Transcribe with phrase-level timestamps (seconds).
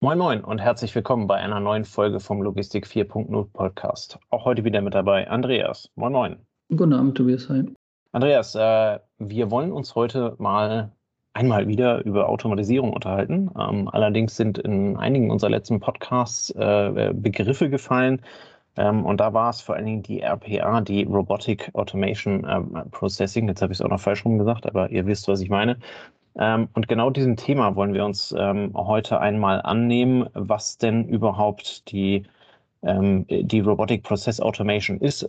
[0.00, 4.18] Moin Moin und herzlich willkommen bei einer neuen Folge vom Logistik 4.0 Podcast.
[4.28, 5.90] Auch heute wieder mit dabei Andreas.
[5.94, 6.36] Moin Moin.
[6.68, 7.48] Guten Abend, Tobias.
[7.48, 7.64] Hi.
[8.12, 10.92] Andreas, äh, wir wollen uns heute mal
[11.32, 13.50] einmal wieder über Automatisierung unterhalten.
[13.58, 18.20] Ähm, allerdings sind in einigen unserer letzten Podcasts äh, Begriffe gefallen.
[18.76, 22.60] Ähm, und da war es vor allen Dingen die RPA, die Robotic Automation äh,
[22.90, 23.48] Processing.
[23.48, 25.78] Jetzt habe ich es auch noch falsch rum gesagt, aber ihr wisst, was ich meine.
[26.38, 31.90] Ähm, und genau diesem Thema wollen wir uns ähm, heute einmal annehmen, was denn überhaupt
[31.90, 32.24] die,
[32.82, 35.22] ähm, die Robotic Process Automation ist.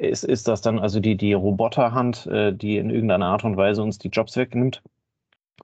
[0.00, 0.24] Ist.
[0.24, 3.98] Ist das dann also die, die Roboterhand, äh, die in irgendeiner Art und Weise uns
[3.98, 4.82] die Jobs wegnimmt?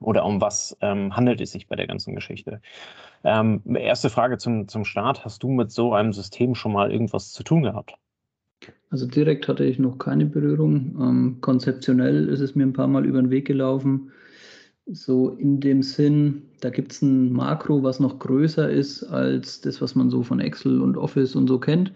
[0.01, 2.61] Oder um was handelt es sich bei der ganzen Geschichte?
[3.21, 5.25] Erste Frage zum, zum Start.
[5.25, 7.95] Hast du mit so einem System schon mal irgendwas zu tun gehabt?
[8.91, 11.37] Also direkt hatte ich noch keine Berührung.
[11.41, 14.13] konzeptionell ist es mir ein paar Mal über den Weg gelaufen
[14.91, 19.81] so in dem Sinn, da gibt es ein Makro, was noch größer ist als das,
[19.81, 21.91] was man so von Excel und Office und so kennt.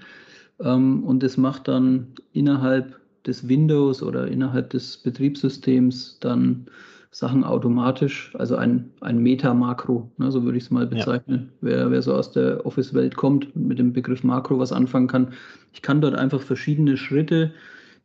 [0.59, 6.65] Ähm, und das macht dann innerhalb des Windows oder innerhalb des Betriebssystems dann
[7.11, 11.49] Sachen automatisch, also ein, ein Meta-Makro, ne, so würde ich es mal bezeichnen.
[11.51, 11.57] Ja.
[11.61, 15.33] Wer, wer so aus der Office-Welt kommt und mit dem Begriff Makro was anfangen kann.
[15.73, 17.51] Ich kann dort einfach verschiedene Schritte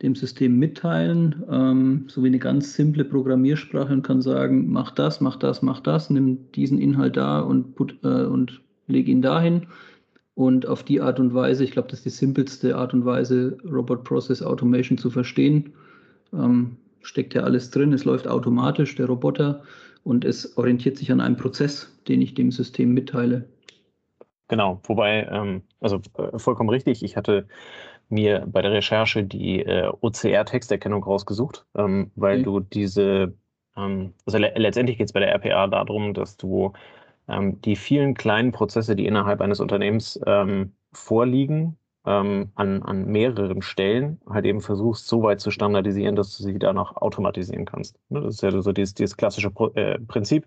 [0.02, 5.20] dem System mitteilen, ähm, so wie eine ganz simple Programmiersprache und kann sagen, mach das,
[5.20, 9.66] mach das, mach das, nimm diesen Inhalt da und, put, äh, und leg ihn dahin.
[10.34, 13.58] Und auf die Art und Weise, ich glaube, das ist die simpelste Art und Weise,
[13.64, 15.72] Robot Process Automation zu verstehen.
[16.32, 19.62] Ähm, steckt ja alles drin, es läuft automatisch, der Roboter,
[20.04, 23.48] und es orientiert sich an einem Prozess, den ich dem System mitteile.
[24.46, 27.46] Genau, wobei, ähm, also äh, vollkommen richtig, ich hatte
[28.08, 32.42] mir bei der Recherche die äh, OCR-Texterkennung rausgesucht, ähm, weil mhm.
[32.44, 33.34] du diese,
[33.76, 36.72] ähm, also le letztendlich geht es bei der RPA darum, dass du
[37.28, 43.60] ähm, die vielen kleinen Prozesse, die innerhalb eines Unternehmens ähm, vorliegen, ähm, an, an mehreren
[43.60, 47.98] Stellen halt eben versuchst, so weit zu standardisieren, dass du sie dann auch automatisieren kannst.
[48.08, 50.46] Ne, das ist ja so dieses, dieses klassische äh, Prinzip.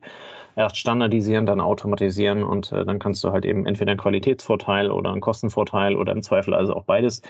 [0.56, 5.12] Erst standardisieren, dann automatisieren und äh, dann kannst du halt eben entweder einen Qualitätsvorteil oder
[5.12, 7.22] einen Kostenvorteil oder im Zweifel also auch beides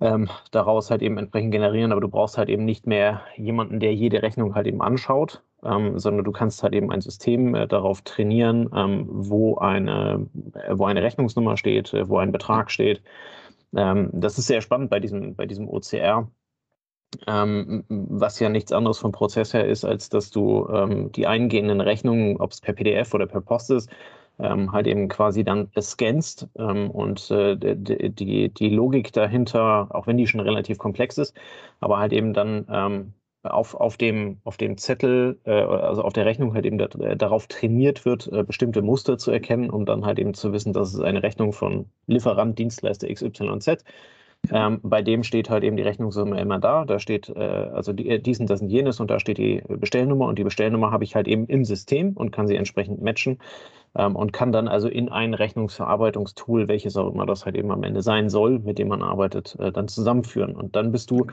[0.00, 3.94] ähm, daraus halt eben entsprechend generieren, aber du brauchst halt eben nicht mehr jemanden, der
[3.94, 8.02] jede Rechnung halt eben anschaut, ähm, sondern du kannst halt eben ein System äh, darauf
[8.02, 13.02] trainieren, ähm, wo, eine, äh, wo eine Rechnungsnummer steht, äh, wo ein Betrag steht.
[13.76, 16.30] Ähm, das ist sehr spannend bei diesem, bei diesem OCR,
[17.26, 21.80] ähm, was ja nichts anderes vom Prozess her ist, als dass du ähm, die eingehenden
[21.80, 23.90] Rechnungen, ob es per PDF oder per Post ist,
[24.38, 30.16] ähm, halt eben quasi dann scannst ähm, und äh, die, die Logik dahinter, auch wenn
[30.16, 31.36] die schon relativ komplex ist,
[31.80, 36.26] aber halt eben dann ähm, auf, auf, dem, auf dem Zettel, äh, also auf der
[36.26, 40.04] Rechnung halt eben da, äh, darauf trainiert wird, äh, bestimmte Muster zu erkennen, um dann
[40.04, 43.84] halt eben zu wissen, dass es eine Rechnung von Lieferant, Dienstleister XYZ.
[44.50, 46.84] Ähm, bei dem steht halt eben die Rechnungssumme immer da.
[46.84, 49.62] Da steht äh, also die, äh, dies und das und jenes und da steht die
[49.68, 53.38] Bestellnummer und die Bestellnummer habe ich halt eben im System und kann sie entsprechend matchen
[53.94, 57.82] ähm, und kann dann also in ein Rechnungsverarbeitungstool, welches auch immer das halt eben am
[57.82, 60.56] Ende sein soll, mit dem man arbeitet, äh, dann zusammenführen.
[60.56, 61.26] Und dann bist du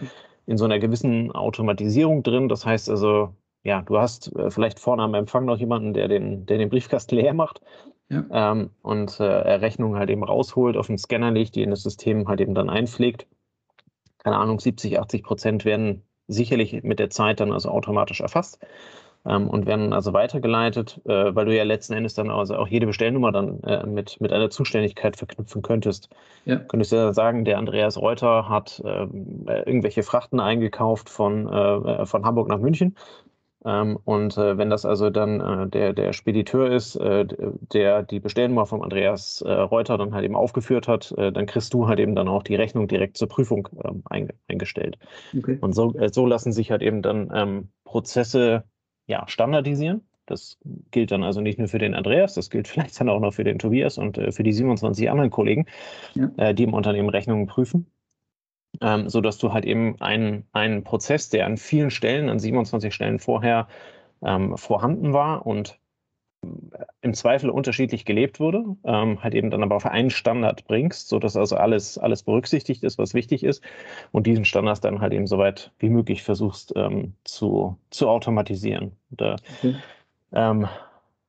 [0.46, 2.50] in so einer gewissen Automatisierung drin.
[2.50, 6.46] Das heißt also, ja, du hast äh, vielleicht vorne am Empfang noch jemanden, der den,
[6.46, 7.62] der den Briefkasten leer macht
[8.10, 8.26] ja.
[8.32, 12.28] ähm, und äh, Rechnungen halt eben rausholt, auf den Scanner legt, die in das System
[12.28, 13.28] halt eben dann einpflegt.
[14.20, 18.60] Keine Ahnung, 70, 80 Prozent werden sicherlich mit der Zeit dann also automatisch erfasst
[19.26, 22.86] ähm, und werden also weitergeleitet, äh, weil du ja letzten Endes dann also auch jede
[22.86, 26.10] Bestellnummer dann äh, mit, mit einer Zuständigkeit verknüpfen könntest.
[26.46, 26.58] Ja.
[26.58, 32.06] Könntest du ja sagen, der Andreas Reuter hat ähm, äh, irgendwelche Frachten eingekauft von, äh,
[32.06, 32.96] von Hamburg nach München.
[33.66, 38.66] Ähm, und äh, wenn das also dann äh, der, der Spediteur ist, der die Bestellnummer
[38.66, 42.44] vom Andreas Reuter dann halt eben aufgeführt hat, dann kriegst du halt eben dann auch
[42.44, 44.04] die Rechnung direkt zur Prüfung ähm,
[44.48, 44.98] eingestellt.
[45.38, 45.58] Okay.
[45.62, 48.64] Und so, so lassen sich halt eben dann ähm, Prozesse
[49.08, 50.02] ja, standardisieren.
[50.28, 50.58] Das
[50.92, 53.44] gilt dann also nicht nur für den Andreas, das gilt vielleicht dann auch noch für
[53.44, 55.66] den Tobias und äh, für die 27 anderen Kollegen,
[56.14, 56.30] ja.
[56.38, 57.88] äh, die im Unternehmen Rechnungen prüfen.
[58.82, 62.94] Ähm, so dass du halt eben einen, einen Prozess, der an vielen Stellen, an 27
[62.94, 63.68] Stellen vorher
[64.24, 65.80] ähm, vorhanden war und
[67.02, 71.36] im Zweifel unterschiedlich gelebt wurde, ähm, halt eben dann aber auf einen Standard bringst, sodass
[71.36, 73.64] also alles, alles berücksichtigt ist, was wichtig ist
[74.12, 78.92] und diesen Standard dann halt eben so weit wie möglich versuchst ähm, zu, zu automatisieren.
[79.10, 79.76] Und, äh, okay.
[80.34, 80.68] ähm,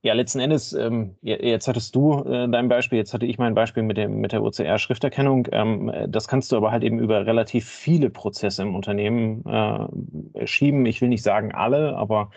[0.08, 3.82] ja, letzten Endes, ähm, jetzt hattest du äh, dein Beispiel, jetzt hatte ich mein Beispiel
[3.82, 5.48] mit, dem, mit der OCR-Schrifterkennung.
[5.52, 10.86] Ähm, das kannst du aber halt eben über relativ viele Prozesse im Unternehmen äh, schieben.
[10.86, 12.30] Ich will nicht sagen alle, aber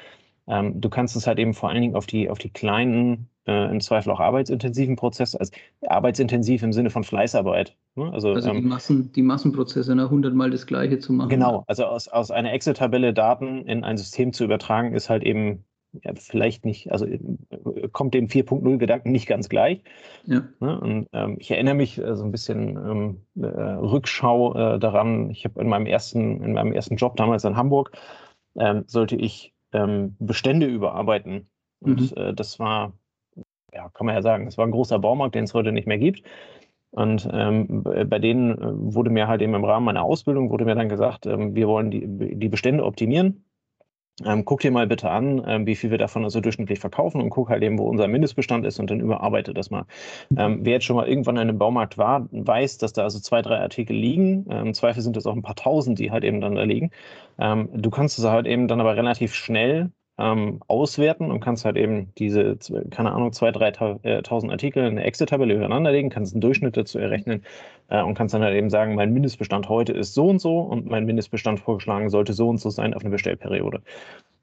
[0.47, 3.71] ähm, du kannst es halt eben vor allen Dingen auf die, auf die kleinen äh,
[3.71, 5.53] im Zweifel auch arbeitsintensiven Prozess, also
[5.87, 7.77] arbeitsintensiv im Sinne von Fleißarbeit.
[7.95, 8.11] Ne?
[8.11, 10.03] Also, also die, ähm, Massen, die Massenprozesse, ne?
[10.03, 11.29] 100 Mal das Gleiche zu machen.
[11.29, 15.63] Genau, also aus, aus einer Excel-Tabelle Daten in ein System zu übertragen, ist halt eben
[16.03, 17.19] ja, vielleicht nicht, also äh,
[17.91, 19.83] kommt dem 4.0-Gedanken nicht ganz gleich.
[20.25, 20.43] Ja.
[20.59, 20.79] Ne?
[20.79, 25.29] Und ähm, ich erinnere mich äh, so ein bisschen ähm, äh, Rückschau äh, daran.
[25.29, 27.91] Ich habe in meinem ersten, in meinem ersten Job damals in Hamburg
[28.55, 31.47] ähm, sollte ich ähm, Bestände überarbeiten.
[31.81, 32.21] Und mhm.
[32.21, 32.93] äh, das war,
[33.73, 35.97] ja, kann man ja sagen, das war ein großer Baumarkt, den es heute nicht mehr
[35.97, 36.23] gibt.
[36.91, 40.75] Und ähm, bei denen äh, wurde mir halt eben im Rahmen meiner Ausbildung wurde mir
[40.75, 42.05] dann gesagt, ähm, wir wollen die,
[42.35, 43.45] die Bestände optimieren
[44.25, 47.29] ähm, guck dir mal bitte an, ähm, wie viel wir davon also durchschnittlich verkaufen und
[47.29, 49.85] guck halt eben, wo unser Mindestbestand ist und dann überarbeite das mal.
[50.35, 53.41] Ähm, wer jetzt schon mal irgendwann in einem Baumarkt war, weiß, dass da also zwei,
[53.41, 54.45] drei Artikel liegen.
[54.49, 56.91] Ähm, Im Zweifel sind es auch ein paar tausend, die halt eben dann da liegen.
[57.39, 59.91] Ähm, du kannst es halt eben dann aber relativ schnell
[60.21, 62.57] ähm, auswerten und kannst halt eben diese,
[62.91, 66.99] keine Ahnung, 2.000, 3.000 äh, Artikel in eine Excel-Tabelle übereinander legen, kannst einen Durchschnitt dazu
[66.99, 67.43] errechnen
[67.89, 70.87] äh, und kannst dann halt eben sagen, mein Mindestbestand heute ist so und so und
[70.87, 73.81] mein Mindestbestand vorgeschlagen sollte so und so sein auf eine Bestellperiode.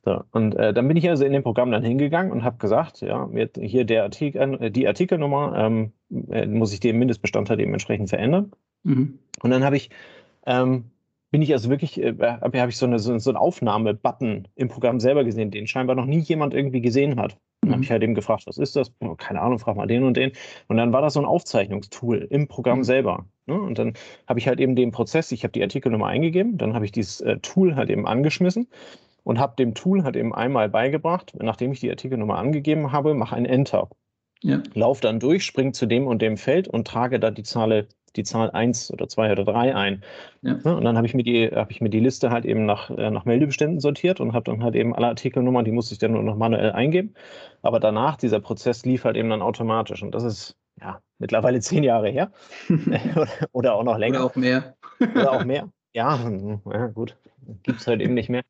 [0.04, 3.00] So, und äh, dann bin ich also in dem Programm dann hingegangen und habe gesagt,
[3.00, 3.28] ja,
[3.60, 5.92] hier der Artikel, äh, die Artikelnummer ähm,
[6.30, 8.52] äh, muss ich den Mindestbestand halt eben entsprechend verändern.
[8.84, 9.18] Mhm.
[9.42, 9.90] Und dann habe ich
[10.46, 10.84] ähm,
[11.30, 14.68] bin ich also wirklich, äh, habe hab ich so, eine, so, so einen Aufnahme-Button im
[14.68, 17.38] Programm selber gesehen, den scheinbar noch nie jemand irgendwie gesehen hat.
[17.60, 17.82] Dann habe mhm.
[17.84, 18.92] ich halt eben gefragt, was ist das?
[19.00, 20.32] Oh, keine Ahnung, frag mal den und den.
[20.68, 22.84] Und dann war das so ein Aufzeichnungstool im Programm mhm.
[22.84, 23.26] selber.
[23.46, 23.60] Ne?
[23.60, 23.94] Und dann
[24.26, 27.20] habe ich halt eben den Prozess, ich habe die Artikelnummer eingegeben, dann habe ich dieses
[27.20, 28.68] äh, Tool halt eben angeschmissen
[29.24, 33.36] und habe dem Tool halt eben einmal beigebracht, nachdem ich die Artikelnummer angegeben habe, mache
[33.36, 33.90] ein Enter.
[34.42, 34.62] Ja.
[34.74, 38.24] Lauf dann durch, spring zu dem und dem Feld und trage da die Zahl die
[38.24, 40.02] Zahl 1 oder 2 oder 3 ein.
[40.42, 40.54] Ja.
[40.54, 43.10] und dann habe ich, mir die, hab ich mir die Liste halt eben nach, äh,
[43.10, 46.22] nach Meldebeständen sortiert und habe dann halt eben alle Artikelnummern, die musste ich dann nur
[46.22, 47.14] noch manuell eingeben.
[47.62, 50.02] Aber danach, dieser Prozess lief halt eben dann automatisch.
[50.02, 52.30] Und das ist ja mittlerweile zehn Jahre her.
[53.16, 54.18] oder, oder, auch noch länger.
[54.18, 54.74] Oder auch mehr.
[55.00, 55.68] oder auch mehr.
[55.94, 56.18] Ja,
[56.72, 57.16] ja gut.
[57.62, 58.42] Gibt es halt eben nicht mehr.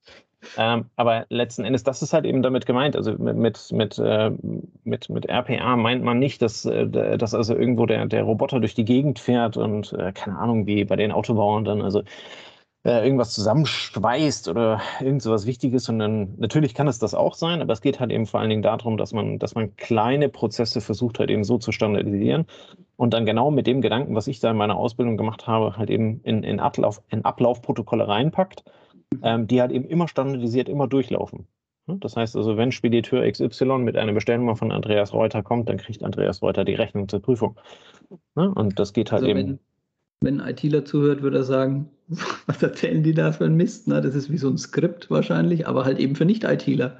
[0.56, 2.96] Ähm, aber letzten Endes, das ist halt eben damit gemeint.
[2.96, 4.31] Also mit, mit, äh,
[4.85, 8.75] mit, mit RPA meint man nicht, dass, äh, dass also irgendwo der, der Roboter durch
[8.75, 12.02] die Gegend fährt und äh, keine Ahnung, wie bei den Autobauern dann also
[12.85, 17.61] äh, irgendwas zusammenschweißt oder irgend so was Wichtiges, sondern natürlich kann es das auch sein,
[17.61, 20.81] aber es geht halt eben vor allen Dingen darum, dass man, dass man kleine Prozesse
[20.81, 22.46] versucht halt eben so zu standardisieren
[22.96, 25.91] und dann genau mit dem Gedanken, was ich da in meiner Ausbildung gemacht habe, halt
[25.91, 28.64] eben in, in, Ablauf, in Ablaufprotokolle reinpackt
[29.22, 31.46] ähm, die halt eben immer standardisiert, immer durchlaufen.
[31.87, 36.02] Das heißt also, wenn Spediteur XY mit einer Bestellnummer von Andreas Reuter kommt, dann kriegt
[36.02, 37.56] Andreas Reuter die Rechnung zur Prüfung.
[38.34, 39.58] Und das geht halt also eben.
[40.20, 41.88] Wenn, ein ITler zuhört, würde er sagen,
[42.46, 43.90] was erzählen die da für ein Mist?
[43.90, 46.99] Das ist wie so ein Skript wahrscheinlich, aber halt eben für Nicht-ITler.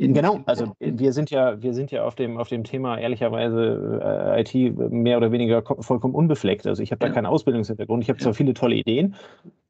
[0.00, 4.40] Genau, also wir sind ja, wir sind ja auf dem, auf dem Thema ehrlicherweise äh,
[4.42, 6.68] IT mehr oder weniger vollkommen unbefleckt.
[6.68, 7.12] Also ich habe da ja.
[7.12, 8.04] keinen Ausbildungshintergrund.
[8.04, 9.16] Ich habe zwar viele tolle Ideen.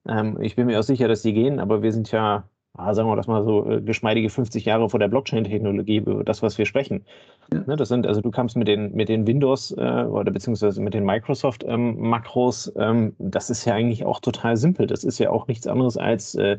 [0.09, 2.45] Ähm, ich bin mir auch sicher, dass die gehen, aber wir sind ja,
[2.75, 6.57] ah, sagen wir das mal so, äh, geschmeidige 50 Jahre vor der Blockchain-Technologie, das, was
[6.59, 7.05] wir sprechen.
[7.53, 7.61] Ja.
[7.67, 10.95] Ne, das sind, also du kamst mit den, mit den Windows äh, oder beziehungsweise mit
[10.95, 14.87] den Microsoft-Makros, ähm, ähm, das ist ja eigentlich auch total simpel.
[14.87, 16.59] Das ist ja auch nichts anderes als äh,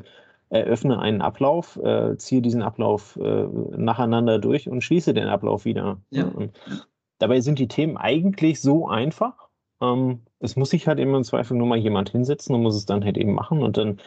[0.49, 3.47] eröffne einen Ablauf, äh, ziehe diesen Ablauf äh,
[3.77, 5.97] nacheinander durch und schließe den Ablauf wieder.
[6.09, 6.31] Ja.
[7.19, 9.49] Dabei sind die Themen eigentlich so einfach.
[9.81, 12.85] Ähm, es muss sich halt eben im Zweifel nur mal jemand hinsetzen und muss es
[12.85, 13.99] dann halt eben machen und dann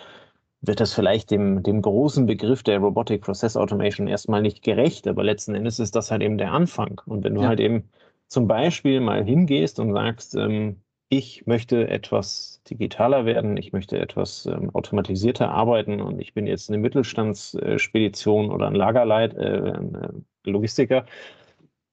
[0.62, 5.24] wird das vielleicht dem, dem großen Begriff der Robotic Process Automation erstmal nicht gerecht, aber
[5.24, 7.00] letzten Endes ist das halt eben der Anfang.
[7.04, 7.48] Und wenn du ja.
[7.48, 7.90] halt eben
[8.28, 14.46] zum Beispiel mal hingehst und sagst, ähm, ich möchte etwas digitaler werden, ich möchte etwas
[14.46, 19.74] ähm, automatisierter arbeiten und ich bin jetzt eine Mittelstandsspedition oder ein Lagerleit, äh,
[20.44, 21.04] Logistiker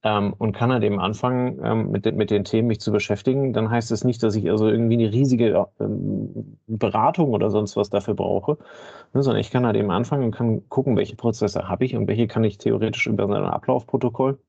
[0.03, 3.70] ähm, und kann halt eben anfangen, ähm, mit, mit den Themen mich zu beschäftigen, dann
[3.70, 8.13] heißt es nicht, dass ich also irgendwie eine riesige ähm, Beratung oder sonst was dafür
[8.13, 8.58] brauche,
[9.13, 12.08] ne, sondern ich kann halt eben anfangen und kann gucken, welche Prozesse habe ich und
[12.08, 14.39] welche kann ich theoretisch über so ein Ablaufprotokoll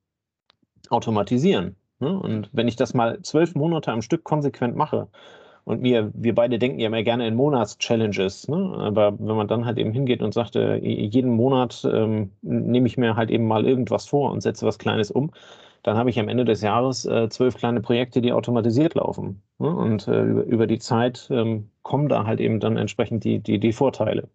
[0.89, 1.77] automatisieren.
[1.99, 2.19] Ne?
[2.19, 5.09] Und wenn ich das mal zwölf Monate am Stück konsequent mache,
[5.65, 8.75] und mir, wir beide denken ja immer gerne in Monats-Challenges, ne?
[8.79, 12.97] aber wenn man dann halt eben hingeht und sagt, äh, jeden Monat ähm, nehme ich
[12.97, 15.31] mir halt eben mal irgendwas vor und setze was Kleines um,
[15.83, 19.43] dann habe ich am Ende des Jahres äh, zwölf kleine Projekte, die automatisiert laufen.
[19.59, 19.75] Ne?
[19.75, 23.59] Und äh, über, über, die Zeit ähm, kommen da halt eben dann entsprechend die, die,
[23.59, 24.29] die Vorteile.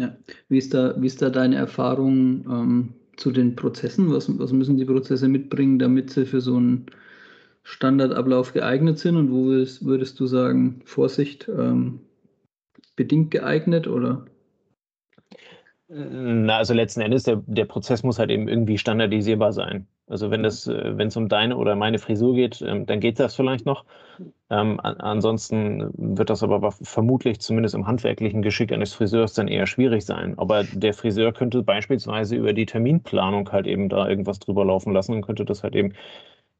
[0.00, 0.14] Ja,
[0.48, 4.10] wie ist da, wie ist da deine Erfahrung ähm, zu den Prozessen?
[4.12, 6.86] Was, was müssen die Prozesse mitbringen, damit sie für so ein
[7.68, 11.98] Standardablauf geeignet sind und wo würdest, würdest du sagen, Vorsicht, ähm,
[12.94, 14.24] bedingt geeignet oder?
[15.88, 19.88] Na, also letzten Endes, der, der Prozess muss halt eben irgendwie standardisierbar sein.
[20.06, 23.18] Also wenn das, äh, wenn es um deine oder meine Frisur geht, ähm, dann geht
[23.18, 23.84] das vielleicht noch.
[24.48, 30.04] Ähm, ansonsten wird das aber vermutlich zumindest im handwerklichen Geschick eines Friseurs dann eher schwierig
[30.04, 30.38] sein.
[30.38, 35.14] Aber der Friseur könnte beispielsweise über die Terminplanung halt eben da irgendwas drüber laufen lassen
[35.14, 35.94] und könnte das halt eben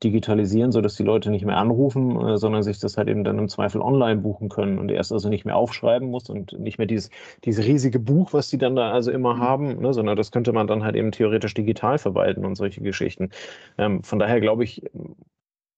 [0.04, 3.48] digitalisieren, sodass die Leute nicht mehr anrufen, äh, sondern sich das halt eben dann im
[3.48, 7.10] Zweifel online buchen können und erst also nicht mehr aufschreiben muss und nicht mehr dieses,
[7.44, 9.40] dieses riesige Buch, was die dann da also immer mhm.
[9.40, 13.30] haben, ne, sondern das könnte man dann halt eben theoretisch digital verwalten und solche Geschichten.
[13.78, 14.82] Ähm, von daher glaube ich,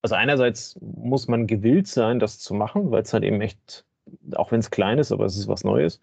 [0.02, 3.84] also einerseits muss man gewillt sein, das zu machen, weil es halt eben echt,
[4.34, 6.00] auch wenn es klein ist, aber es ist was Neues.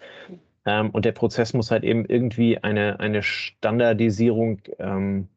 [0.65, 5.27] Ähm, und der Prozess muss halt eben irgendwie eine, eine Standardisierung ähm,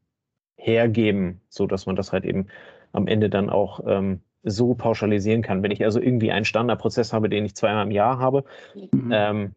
[0.58, 2.48] hergeben, so dass man das halt eben
[2.92, 5.62] am Ende dann auch ähm, so pauschalisieren kann.
[5.62, 8.44] Wenn ich also irgendwie einen Standardprozess habe, den ich zweimal im Jahr habe,
[8.92, 9.10] mhm.
[9.12, 9.54] ähm,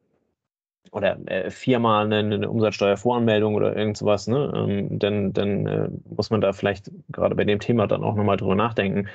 [0.91, 6.29] oder äh, viermal eine, eine, Umsatzsteuervoranmeldung oder irgend sowas, ne, ähm, dann, dann äh, muss
[6.29, 9.08] man da vielleicht gerade bei dem Thema dann auch nochmal drüber nachdenken.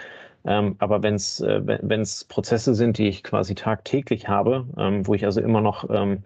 [0.46, 5.24] Ähm, aber äh, wenn es Prozesse sind, die ich quasi tagtäglich habe, ähm, wo ich
[5.24, 6.20] also immer noch ähm, äh,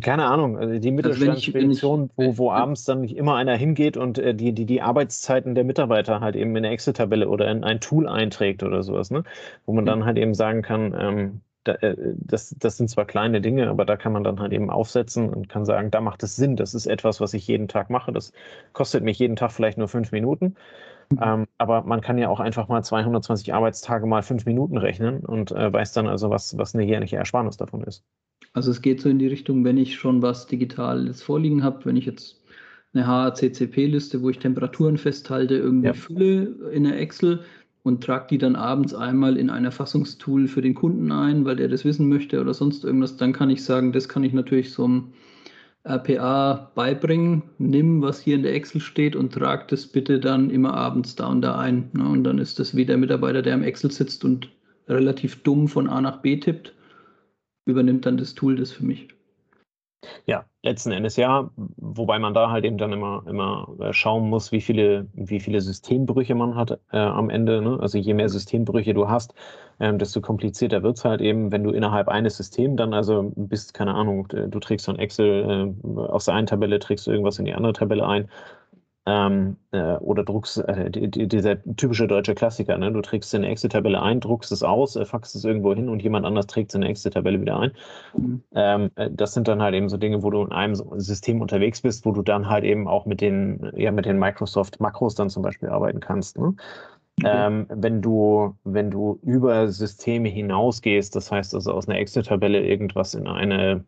[0.00, 4.18] keine Ahnung, also die Mittelstandsspedition, also wo, wo abends dann nicht immer einer hingeht und
[4.18, 7.80] äh, die, die, die Arbeitszeiten der Mitarbeiter halt eben in eine Excel-Tabelle oder in ein
[7.80, 9.24] Tool einträgt oder sowas, ne?
[9.66, 13.40] Wo man dann halt eben sagen kann, ähm, da, äh, das, das sind zwar kleine
[13.40, 16.36] Dinge, aber da kann man dann halt eben aufsetzen und kann sagen, da macht es
[16.36, 18.32] Sinn, das ist etwas, was ich jeden Tag mache, das
[18.72, 20.56] kostet mich jeden Tag vielleicht nur fünf Minuten.
[21.20, 25.50] Ähm, aber man kann ja auch einfach mal 220 Arbeitstage mal fünf Minuten rechnen und
[25.50, 28.04] äh, weiß dann also, was, was eine jährliche Ersparnis davon ist.
[28.52, 31.96] Also es geht so in die Richtung, wenn ich schon was Digitales vorliegen habe, wenn
[31.96, 32.40] ich jetzt
[32.92, 35.94] eine HACCP-Liste, wo ich Temperaturen festhalte, irgendwie ja.
[35.94, 37.40] fülle in der Excel
[37.82, 41.68] und trage die dann abends einmal in ein Erfassungstool für den Kunden ein, weil der
[41.68, 44.84] das wissen möchte oder sonst irgendwas, dann kann ich sagen, das kann ich natürlich so
[44.84, 45.12] einem
[45.84, 47.42] RPA beibringen.
[47.58, 51.28] Nimm, was hier in der Excel steht und trag das bitte dann immer abends da
[51.28, 51.90] und da ein.
[51.92, 52.08] Ne?
[52.08, 54.50] Und dann ist das wie der Mitarbeiter, der am Excel sitzt und
[54.88, 56.74] relativ dumm von A nach B tippt
[57.66, 59.08] übernimmt dann das Tool das für mich.
[60.26, 64.52] Ja, letzten Endes ja, wobei man da halt eben dann immer, immer äh, schauen muss,
[64.52, 67.62] wie viele, wie viele Systembrüche man hat äh, am Ende.
[67.62, 67.78] Ne?
[67.80, 69.34] Also je mehr Systembrüche du hast,
[69.80, 73.72] ähm, desto komplizierter wird es halt eben, wenn du innerhalb eines Systems dann also bist,
[73.72, 77.46] keine Ahnung, du trägst ein Excel, äh, aus der einen Tabelle trägst du irgendwas in
[77.46, 78.28] die andere Tabelle ein
[79.06, 82.92] ähm, äh, oder druckst, äh, die, die, dieser typische deutsche Klassiker, ne?
[82.92, 86.02] du trägst in eine Excel-Tabelle ein, druckst es aus, äh, faxst es irgendwo hin und
[86.02, 87.72] jemand anders trägt es in eine Excel-Tabelle wieder ein.
[88.16, 88.42] Mhm.
[88.54, 91.80] Ähm, äh, das sind dann halt eben so Dinge, wo du in einem System unterwegs
[91.80, 95.42] bist, wo du dann halt eben auch mit den, ja, mit den Microsoft-Makros dann zum
[95.42, 96.38] Beispiel arbeiten kannst.
[96.38, 96.54] Ne?
[97.22, 97.46] Okay.
[97.46, 103.14] Ähm, wenn du, wenn du über Systeme hinausgehst, das heißt also aus einer Excel-Tabelle irgendwas
[103.14, 103.84] in eine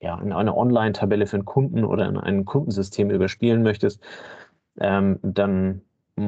[0.00, 4.02] ja, in eine Online-Tabelle für einen Kunden oder in ein Kundensystem überspielen möchtest,
[4.78, 5.82] ähm, dann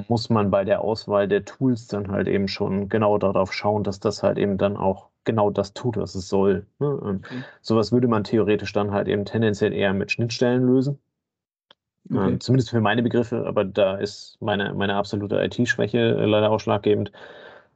[0.08, 4.00] muss man bei der Auswahl der Tools dann halt eben schon genau darauf schauen, dass
[4.00, 6.66] das halt eben dann auch genau das tut, was es soll.
[6.78, 6.86] Ne?
[6.86, 7.44] Okay.
[7.60, 10.98] Sowas würde man theoretisch dann halt eben tendenziell eher mit Schnittstellen lösen.
[12.10, 12.32] Okay.
[12.32, 17.12] Ähm, zumindest für meine Begriffe, aber da ist meine, meine absolute IT-Schwäche äh, leider ausschlaggebend.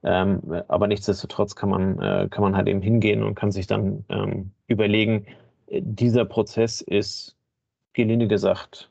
[0.03, 4.05] Ähm, aber nichtsdestotrotz kann man, äh, kann man halt eben hingehen und kann sich dann
[4.09, 5.27] ähm, überlegen,
[5.71, 7.37] dieser Prozess ist,
[7.93, 8.91] gelinde gesagt,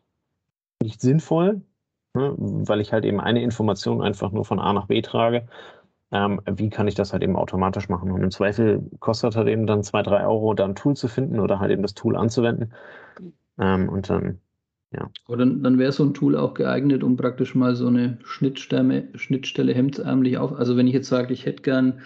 [0.82, 1.62] nicht sinnvoll,
[2.14, 5.48] ne, weil ich halt eben eine Information einfach nur von A nach B trage.
[6.12, 8.12] Ähm, wie kann ich das halt eben automatisch machen?
[8.12, 11.40] Und im Zweifel kostet halt eben dann zwei, drei Euro, da ein Tool zu finden
[11.40, 12.74] oder halt eben das Tool anzuwenden.
[13.58, 14.40] Ähm, und dann,
[14.92, 15.10] ja.
[15.28, 19.08] Aber dann, dann wäre so ein Tool auch geeignet, um praktisch mal so eine Schnittstelle,
[19.16, 20.54] Schnittstelle hemdsärmlich auf.
[20.54, 22.02] Also wenn ich jetzt sage, ich hätte gern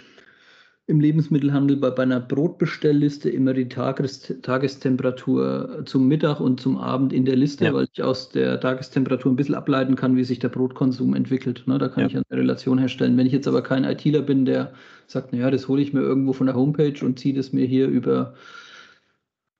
[0.89, 7.13] im Lebensmittelhandel bei, bei einer Brotbestellliste immer die Tages, Tagestemperatur zum Mittag und zum Abend
[7.13, 7.73] in der Liste, ja.
[7.75, 11.63] weil ich aus der Tagestemperatur ein bisschen ableiten kann, wie sich der Brotkonsum entwickelt.
[11.67, 12.07] Ne, da kann ja.
[12.07, 13.15] ich eine Relation herstellen.
[13.17, 14.73] Wenn ich jetzt aber kein ITler bin, der
[15.05, 17.87] sagt, naja, das hole ich mir irgendwo von der Homepage und ziehe das mir hier
[17.87, 18.33] über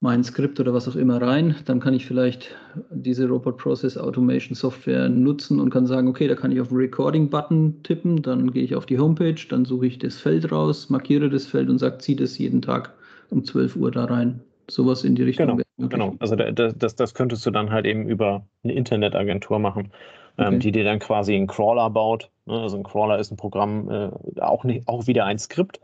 [0.01, 2.56] mein Skript oder was auch immer rein, dann kann ich vielleicht
[2.89, 6.77] diese Robot Process Automation Software nutzen und kann sagen, okay, da kann ich auf den
[6.77, 11.29] Recording-Button tippen, dann gehe ich auf die Homepage, dann suche ich das Feld raus, markiere
[11.29, 12.94] das Feld und sage, zieh das jeden Tag
[13.29, 14.39] um 12 Uhr da rein.
[14.70, 15.62] Sowas in die Richtung.
[15.77, 16.15] Genau, genau.
[16.20, 19.91] also das, das könntest du dann halt eben über eine Internetagentur machen,
[20.38, 20.60] ähm, okay.
[20.60, 22.29] die dir dann quasi einen Crawler baut.
[22.46, 22.53] Ne?
[22.53, 25.82] Also ein Crawler ist ein Programm, äh, auch, nicht, auch wieder ein Skript,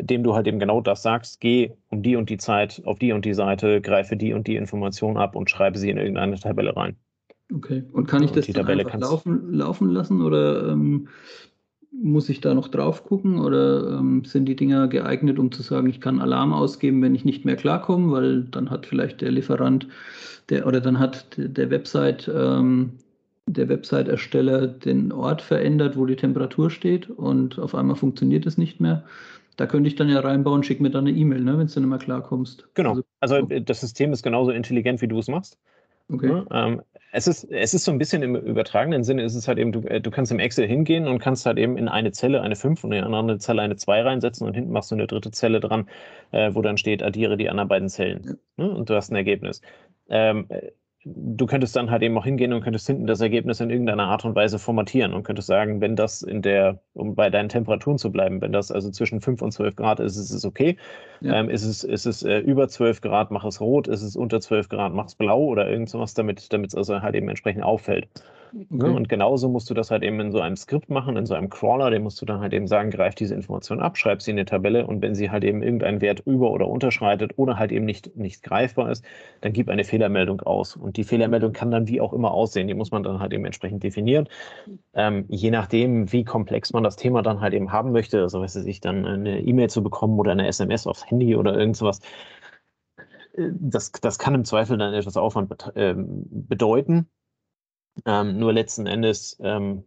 [0.00, 3.12] dem du halt eben genau das sagst, geh um die und die Zeit auf die
[3.12, 6.76] und die Seite, greife die und die Information ab und schreibe sie in irgendeine Tabelle
[6.76, 6.96] rein.
[7.54, 11.08] Okay, und kann ich das dann einfach laufen, laufen lassen oder ähm,
[11.90, 15.88] muss ich da noch drauf gucken oder ähm, sind die Dinger geeignet, um zu sagen,
[15.88, 19.88] ich kann Alarm ausgeben, wenn ich nicht mehr klarkomme, weil dann hat vielleicht der Lieferant
[20.50, 22.92] der, oder dann hat der Website ähm,
[23.48, 28.80] der Website-Ersteller den Ort verändert, wo die Temperatur steht und auf einmal funktioniert es nicht
[28.80, 29.04] mehr.
[29.58, 31.82] Da könnte ich dann ja reinbauen, schick mir dann eine E-Mail, ne, wenn du dann
[31.82, 32.68] immer klarkommst.
[32.74, 33.00] Genau.
[33.18, 35.58] Also, also das System ist genauso intelligent, wie du es machst.
[36.08, 36.28] Okay.
[36.28, 39.58] Ja, ähm, es ist, es ist so ein bisschen im übertragenen Sinne, ist es halt
[39.58, 42.40] eben, du, äh, du kannst im Excel hingehen und kannst halt eben in eine Zelle
[42.40, 45.08] eine 5 und in eine andere Zelle eine 2 reinsetzen und hinten machst du eine
[45.08, 45.88] dritte Zelle dran,
[46.30, 48.38] äh, wo dann steht, addiere die anderen beiden Zellen.
[48.56, 48.64] Ja.
[48.64, 48.70] Ne?
[48.70, 49.60] Und du hast ein Ergebnis.
[50.08, 50.46] Ähm,
[51.14, 54.24] du könntest dann halt eben auch hingehen und könntest hinten das Ergebnis in irgendeiner Art
[54.24, 58.10] und Weise formatieren und könntest sagen, wenn das in der, um bei deinen Temperaturen zu
[58.10, 60.76] bleiben, wenn das also zwischen 5 und 12 Grad ist, ist es okay.
[61.20, 61.34] Ja.
[61.34, 64.40] Ähm, ist es, ist es äh, über 12 Grad, mach es rot, ist es unter
[64.40, 68.08] 12 Grad, mach es blau oder irgend sowas, damit es also halt eben entsprechend auffällt.
[68.52, 68.90] Ne?
[68.90, 71.48] Und genauso musst du das halt eben in so einem Skript machen, in so einem
[71.50, 74.38] Crawler, dem musst du dann halt eben sagen, greif diese Information ab, schreib sie in
[74.38, 77.84] eine Tabelle und wenn sie halt eben irgendeinen Wert über- oder unterschreitet oder halt eben
[77.84, 79.04] nicht, nicht greifbar ist,
[79.40, 80.76] dann gib eine Fehlermeldung aus.
[80.76, 83.44] Und die Fehlermeldung kann dann wie auch immer aussehen, die muss man dann halt eben
[83.44, 84.28] entsprechend definieren.
[84.94, 88.56] Ähm, je nachdem, wie komplex man das Thema dann halt eben haben möchte, also weiß
[88.56, 92.00] ich, dann eine E-Mail zu bekommen oder eine SMS aufs Handy oder irgend sowas,
[93.36, 97.08] äh, das, das kann im Zweifel dann etwas Aufwand ähm, bedeuten.
[98.04, 99.84] Ähm, nur letzten Endes, ähm,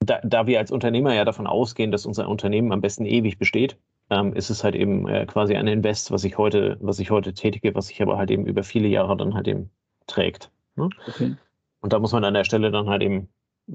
[0.00, 3.78] da, da, wir als Unternehmer ja davon ausgehen, dass unser Unternehmen am besten ewig besteht,
[4.10, 7.32] ähm, ist es halt eben äh, quasi ein Invest, was ich heute, was ich heute
[7.32, 9.70] tätige, was sich aber halt eben über viele Jahre dann halt eben
[10.06, 10.50] trägt.
[10.76, 10.90] Ne?
[11.08, 11.36] Okay.
[11.80, 13.28] Und da muss man an der Stelle dann halt eben,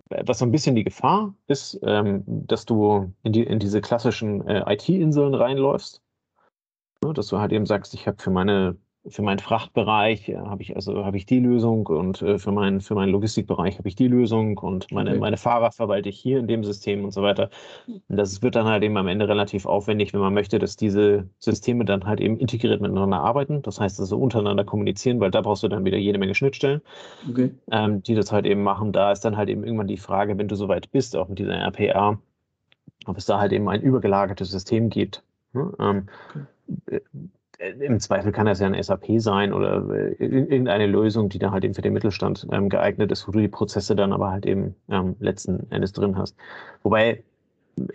[0.10, 4.48] was so ein bisschen die Gefahr ist, ähm, dass du in, die, in diese klassischen
[4.48, 6.02] äh, IT-Inseln reinläufst.
[7.04, 7.14] Ne?
[7.14, 8.78] Dass du halt eben sagst, ich habe für meine
[9.08, 12.82] für meinen Frachtbereich äh, habe ich also habe ich die Lösung und äh, für meinen
[12.82, 15.20] für meinen Logistikbereich habe ich die Lösung und meine okay.
[15.20, 17.50] meine Fahrer verwalte ich hier in dem System und so weiter.
[17.88, 21.30] Und das wird dann halt eben am Ende relativ aufwendig, wenn man möchte, dass diese
[21.40, 23.62] Systeme dann halt eben integriert miteinander arbeiten.
[23.62, 26.82] Das heißt also untereinander kommunizieren, weil da brauchst du dann wieder jede Menge Schnittstellen,
[27.30, 27.52] okay.
[27.72, 28.92] ähm, die das halt eben machen.
[28.92, 31.56] Da ist dann halt eben irgendwann die Frage, wenn du soweit bist, auch mit dieser
[31.56, 32.20] RPA,
[33.06, 35.24] ob es da halt eben ein übergelagertes System gibt.
[35.54, 35.72] Ne?
[35.80, 36.46] Ähm, okay
[36.88, 37.00] äh,
[37.60, 41.66] im Zweifel kann das ja ein SAP sein oder äh, irgendeine Lösung, die da halt
[41.66, 44.76] eben für den Mittelstand ähm, geeignet ist, wo du die Prozesse dann aber halt eben
[44.90, 46.36] ähm, letzten Endes drin hast.
[46.84, 47.24] Wobei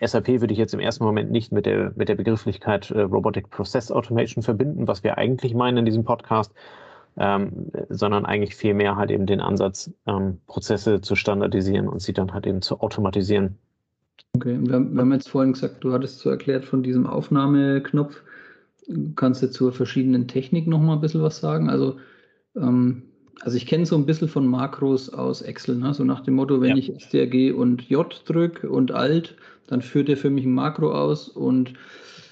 [0.01, 3.51] SAP würde ich jetzt im ersten Moment nicht mit der, mit der Begrifflichkeit äh, Robotic
[3.51, 6.53] Process Automation verbinden, was wir eigentlich meinen in diesem Podcast,
[7.17, 12.13] ähm, sondern eigentlich viel mehr halt eben den Ansatz, ähm, Prozesse zu standardisieren und sie
[12.13, 13.57] dann halt eben zu automatisieren.
[14.37, 18.23] Okay, wir haben jetzt vorhin gesagt, du hattest so erklärt von diesem Aufnahmeknopf.
[19.17, 21.71] Kannst du zur verschiedenen Technik noch mal ein bisschen was sagen?
[21.71, 21.97] Also,
[22.57, 23.05] ähm,
[23.41, 25.95] also ich kenne so ein bisschen von Makros aus Excel, ne?
[25.95, 26.77] so nach dem Motto, wenn ja.
[26.77, 31.29] ich STRG und J drücke und Alt, dann führt er für mich ein Makro aus
[31.29, 31.75] und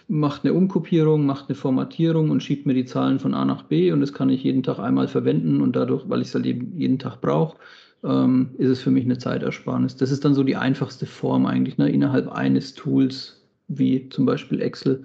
[0.09, 3.93] macht eine Umkopierung, macht eine Formatierung und schiebt mir die Zahlen von A nach B
[3.93, 6.77] und das kann ich jeden Tag einmal verwenden und dadurch, weil ich es halt eben
[6.77, 7.57] jeden Tag brauche,
[8.05, 9.97] ähm, ist es für mich eine Zeitersparnis.
[9.97, 11.91] Das ist dann so die einfachste Form eigentlich, ne?
[11.91, 15.05] innerhalb eines Tools, wie zum Beispiel Excel.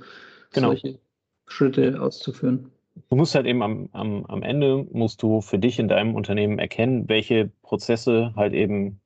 [0.51, 0.67] Genau.
[0.69, 0.99] Solche
[1.47, 2.71] Schritte auszuführen.
[3.09, 6.59] Du musst halt eben am, am, am Ende, musst du für dich in deinem Unternehmen
[6.59, 8.99] erkennen, welche Prozesse halt eben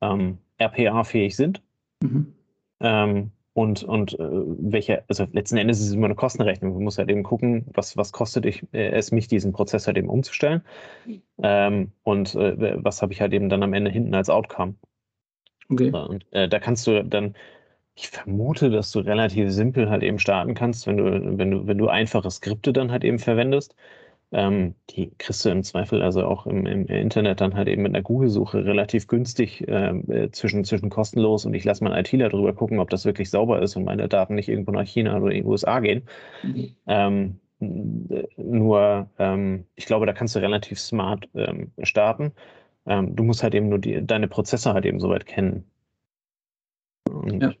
[0.00, 1.62] ähm, RPA-fähig sind.
[2.02, 2.34] Mhm.
[2.80, 6.74] Ähm, und, und äh, welche, also letzten Endes ist es immer eine Kostenrechnung.
[6.74, 9.98] Du musst halt eben gucken, was, was kostet ich, äh, es mich, diesen Prozess halt
[9.98, 10.62] eben umzustellen.
[11.42, 14.74] Ähm, und äh, was habe ich halt eben dann am Ende hinten als Outcome.
[15.70, 15.90] Okay.
[15.90, 17.34] Und äh, da kannst du dann
[17.98, 21.78] ich vermute, dass du relativ simpel halt eben starten kannst, wenn du, wenn du, wenn
[21.78, 23.74] du einfache Skripte dann halt eben verwendest.
[24.30, 27.94] Ähm, die kriegst du im Zweifel also auch im, im Internet dann halt eben mit
[27.94, 32.52] einer Google-Suche relativ günstig ähm, äh, zwischen, zwischen kostenlos und ich lasse mal ITler drüber
[32.52, 35.42] gucken, ob das wirklich sauber ist und meine Daten nicht irgendwo nach China oder in
[35.42, 36.02] die USA gehen.
[36.44, 36.76] Mhm.
[36.86, 37.40] Ähm,
[38.36, 42.32] nur, ähm, ich glaube, da kannst du relativ smart ähm, starten.
[42.86, 45.64] Ähm, du musst halt eben nur die, deine Prozesse halt eben soweit kennen.
[47.10, 47.54] Und ja.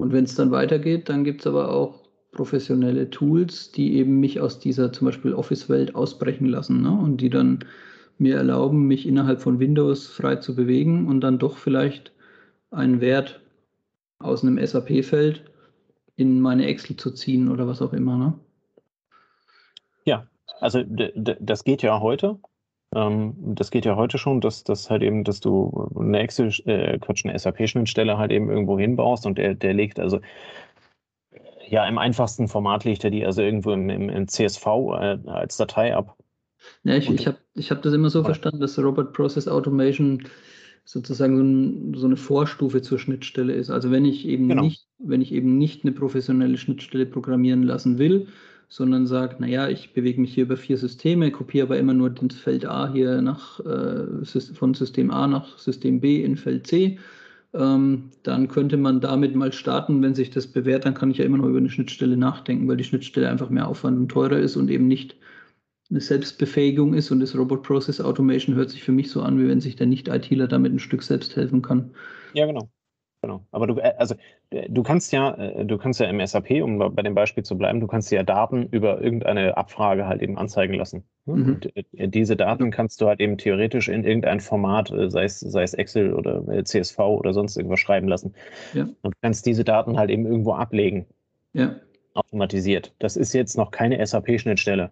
[0.00, 4.40] Und wenn es dann weitergeht, dann gibt es aber auch professionelle Tools, die eben mich
[4.40, 6.90] aus dieser zum Beispiel Office-Welt ausbrechen lassen ne?
[6.90, 7.64] und die dann
[8.18, 12.12] mir erlauben, mich innerhalb von Windows frei zu bewegen und dann doch vielleicht
[12.70, 13.40] einen Wert
[14.18, 15.44] aus einem SAP-Feld
[16.16, 18.16] in meine Excel zu ziehen oder was auch immer.
[18.16, 18.34] Ne?
[20.04, 20.26] Ja,
[20.60, 22.38] also das geht ja heute.
[22.94, 26.98] Ähm, das geht ja heute schon, dass, dass halt eben, dass du eine Excel, äh,
[26.98, 30.20] Quatsch, eine SAP-Schnittstelle halt eben irgendwo hinbaust und der, der legt also
[31.70, 35.56] ja, im einfachsten Format legt er die also irgendwo im, im, im CSV äh, als
[35.58, 36.16] Datei ab.
[36.82, 40.24] Ja, ich, ich habe ich hab das immer so verstanden, dass Robot Process Automation
[40.84, 43.70] sozusagen so, ein, so, eine Vorstufe zur Schnittstelle ist.
[43.70, 44.62] Also wenn ich eben genau.
[44.62, 48.28] nicht, wenn ich eben nicht eine professionelle Schnittstelle programmieren lassen will,
[48.68, 52.36] sondern sagt, naja, ich bewege mich hier über vier Systeme, kopiere aber immer nur das
[52.36, 56.98] Feld A hier nach, äh, von System A nach System B in Feld C.
[57.54, 60.02] Ähm, dann könnte man damit mal starten.
[60.02, 62.76] Wenn sich das bewährt, dann kann ich ja immer noch über eine Schnittstelle nachdenken, weil
[62.76, 65.16] die Schnittstelle einfach mehr Aufwand und teurer ist und eben nicht
[65.90, 67.10] eine Selbstbefähigung ist.
[67.10, 69.86] Und das Robot Process Automation hört sich für mich so an, wie wenn sich der
[69.86, 71.92] Nicht-ITler damit ein Stück selbst helfen kann.
[72.34, 72.70] Ja, genau.
[73.20, 73.44] Genau.
[73.50, 74.14] Aber du, äh, also
[74.50, 77.58] äh, du kannst ja, äh, du kannst ja im SAP, um bei dem Beispiel zu
[77.58, 81.02] bleiben, du kannst ja Daten über irgendeine Abfrage halt eben anzeigen lassen.
[81.26, 81.60] Mhm.
[81.60, 81.72] Und
[82.14, 86.14] diese Daten kannst du halt eben theoretisch in irgendein Format, sei es, sei es Excel
[86.14, 88.34] oder CSV oder sonst irgendwas schreiben lassen.
[88.72, 88.84] Ja.
[89.02, 91.06] Und du kannst diese Daten halt eben irgendwo ablegen.
[91.52, 91.74] Ja.
[92.14, 92.94] Automatisiert.
[92.98, 94.90] Das ist jetzt noch keine SAP-Schnittstelle.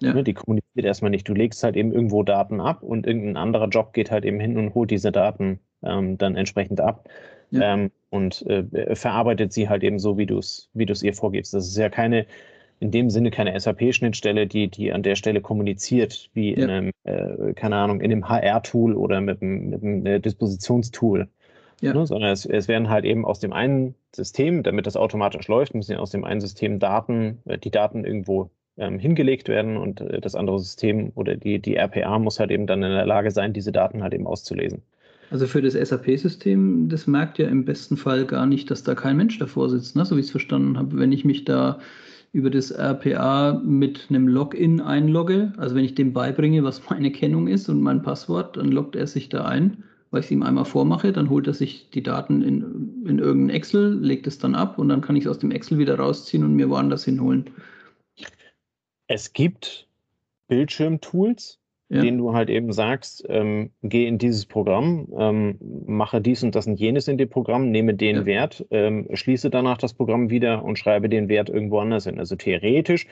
[0.00, 0.12] Ja.
[0.12, 1.28] Ne, die kommuniziert erstmal nicht.
[1.28, 4.56] Du legst halt eben irgendwo Daten ab und irgendein anderer Job geht halt eben hin
[4.56, 7.08] und holt diese Daten ähm, dann entsprechend ab
[7.50, 7.74] ja.
[7.74, 11.54] ähm, und äh, verarbeitet sie halt eben so, wie du es wie ihr vorgibst.
[11.54, 12.26] Das ist ja keine,
[12.80, 16.64] in dem Sinne keine SAP-Schnittstelle, die, die an der Stelle kommuniziert, wie ja.
[16.64, 21.28] in einem, äh, keine Ahnung, in einem HR-Tool oder mit einem, mit einem äh, Dispositionstool.
[21.82, 21.92] Ja.
[21.92, 25.74] Ne, sondern es, es werden halt eben aus dem einen System, damit das automatisch läuft,
[25.74, 30.00] müssen ja aus dem einen System Daten, äh, die Daten irgendwo ähm, hingelegt werden und
[30.00, 33.30] äh, das andere System oder die, die RPA muss halt eben dann in der Lage
[33.30, 34.82] sein, diese Daten halt eben auszulesen.
[35.30, 39.16] Also für das SAP-System, das merkt ja im besten Fall gar nicht, dass da kein
[39.16, 40.04] Mensch davor sitzt, ne?
[40.04, 40.98] so wie ich es verstanden habe.
[40.98, 41.80] Wenn ich mich da
[42.32, 47.48] über das RPA mit einem Login einlogge, also wenn ich dem beibringe, was meine Kennung
[47.48, 50.64] ist und mein Passwort, dann loggt er sich da ein, weil ich es ihm einmal
[50.64, 54.78] vormache, dann holt er sich die Daten in, in irgendein Excel, legt es dann ab
[54.78, 57.50] und dann kann ich es aus dem Excel wieder rausziehen und mir woanders hinholen.
[59.08, 59.88] Es gibt
[60.48, 62.02] Bildschirmtools, ja.
[62.02, 66.66] denen du halt eben sagst, ähm, geh in dieses Programm, ähm, mache dies und das
[66.66, 68.26] und jenes in dem Programm, nehme den ja.
[68.26, 72.18] Wert, ähm, schließe danach das Programm wieder und schreibe den Wert irgendwo anders hin.
[72.18, 73.06] Also theoretisch,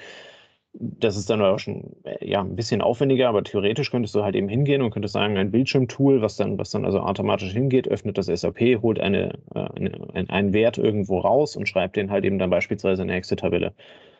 [0.72, 4.34] das ist dann auch schon äh, ja, ein bisschen aufwendiger, aber theoretisch könntest du halt
[4.34, 8.18] eben hingehen und könntest sagen, ein Bildschirmtool, was dann, was dann also automatisch hingeht, öffnet
[8.18, 12.40] das SAP, holt eine, äh, eine, einen Wert irgendwo raus und schreibt den halt eben
[12.40, 13.72] dann beispielsweise in eine Excel-Tabelle.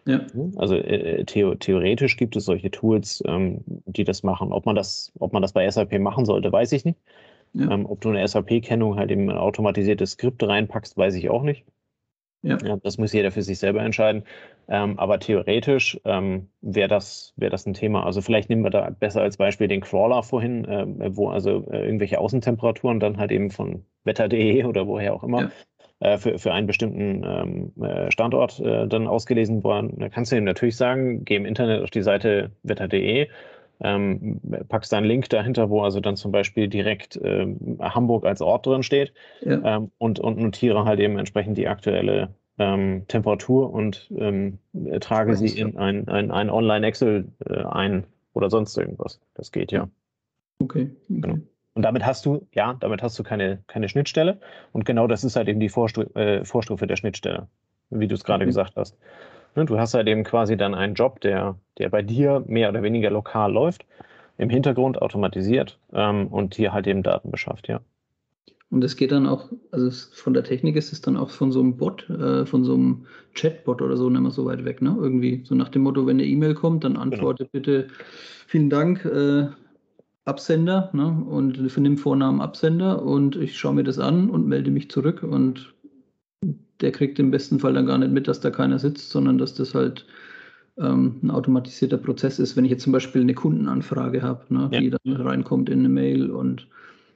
[0.07, 0.21] Ja.
[0.57, 4.53] Also äh, theo theoretisch gibt es solche Tools, ähm, die das machen.
[4.53, 6.99] Ob man das, ob man das bei SAP machen sollte, weiß ich nicht.
[7.55, 7.71] Ja.
[7.71, 11.65] Ähm, ob du eine SAP-Kennung halt in ein automatisiertes Skript reinpackst, weiß ich auch nicht.
[12.43, 12.59] Ja.
[12.63, 12.77] ja.
[12.77, 14.25] das muss jeder für sich selber entscheiden.
[14.69, 18.05] Ähm, aber theoretisch ähm, wäre das, wär das ein Thema.
[18.05, 21.85] Also vielleicht nehmen wir da besser als Beispiel den Crawler vorhin, äh, wo also äh,
[21.85, 25.51] irgendwelche Außentemperaturen dann halt eben von wetter.de oder woher auch immer
[26.01, 29.95] äh, für, für einen bestimmten ähm, äh, Standort äh, dann ausgelesen worden.
[29.99, 33.29] Da kannst du ihm natürlich sagen, geh im Internet auf die Seite wetter.de,
[33.81, 38.41] ähm, packst da einen Link dahinter, wo also dann zum Beispiel direkt ähm, Hamburg als
[38.41, 39.77] Ort drin steht ja.
[39.77, 44.59] ähm, und, und notiere halt eben entsprechend die aktuelle ähm, Temperatur und ähm,
[45.01, 49.21] trage sie in ein, ein, ein Online-Excel äh, ein oder sonst irgendwas.
[49.35, 49.89] Das geht ja.
[50.61, 50.91] Okay.
[50.91, 50.91] okay.
[51.09, 51.39] Genau.
[51.75, 54.39] Und damit hast du, ja, damit hast du keine, keine Schnittstelle.
[54.73, 57.49] Und genau das ist halt eben die Vorstu äh, Vorstufe der Schnittstelle,
[57.91, 58.49] wie du es gerade mhm.
[58.49, 58.97] gesagt hast.
[59.57, 62.83] Ne, du hast halt eben quasi dann einen Job, der, der bei dir mehr oder
[62.83, 63.85] weniger lokal läuft,
[64.39, 67.81] im Hintergrund automatisiert ähm, und hier halt eben Daten beschafft, ja.
[68.71, 71.61] Und es geht dann auch, also von der Technik ist es dann auch von so
[71.61, 74.97] einem Bot, äh, von so einem Chatbot oder so, nicht mehr so weit weg, ne?
[74.99, 77.05] Irgendwie so nach dem Motto, wenn eine E-Mail kommt, dann genau.
[77.05, 77.53] antworte genau.
[77.53, 77.89] bitte,
[78.49, 79.47] vielen Dank, äh,
[80.25, 84.71] Absender ne, und für den Vornamen Absender und ich schaue mir das an und melde
[84.71, 85.75] mich zurück und
[86.81, 89.55] der kriegt im besten Fall dann gar nicht mit, dass da keiner sitzt, sondern dass
[89.55, 90.07] das halt
[90.79, 92.57] ähm, ein automatisierter Prozess ist.
[92.57, 94.81] Wenn ich jetzt zum Beispiel eine Kundenanfrage habe, ne, ja.
[94.81, 96.67] die dann reinkommt in eine Mail und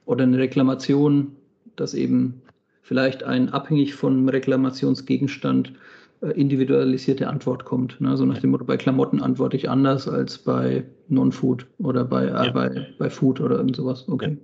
[0.05, 1.33] oder eine Reklamation,
[1.77, 2.43] dass eben
[2.83, 5.73] vielleicht ein abhängig vom Reklamationsgegenstand
[6.21, 8.01] individualisierte Antwort kommt.
[8.01, 8.11] Ne?
[8.11, 12.47] Also nach dem Motto, bei Klamotten antworte ich anders als bei Non-Food oder bei, äh,
[12.47, 12.51] ja.
[12.51, 14.09] bei, bei Food oder irgend sowas.
[14.09, 14.37] Okay.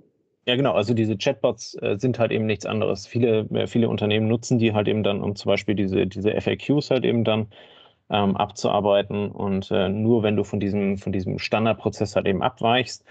[0.45, 0.53] Ja.
[0.53, 0.73] ja genau.
[0.73, 3.07] Also diese Chatbots äh, sind halt eben nichts anderes.
[3.07, 6.91] Viele, äh, viele Unternehmen nutzen die halt eben dann, um zum Beispiel diese, diese FAQs
[6.91, 7.47] halt eben dann
[8.09, 9.31] ähm, abzuarbeiten.
[9.31, 13.03] Und äh, nur wenn du von diesem, von diesem Standardprozess halt eben abweichst,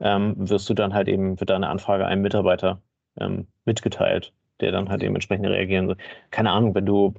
[0.00, 2.80] ähm, wirst du dann halt eben, wird deine Anfrage einem Mitarbeiter
[3.18, 5.96] ähm, mitgeteilt, der dann halt dementsprechend reagieren soll.
[6.30, 7.14] Keine Ahnung, wenn du